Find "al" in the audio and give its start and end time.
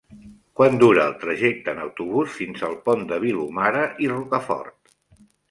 2.69-2.73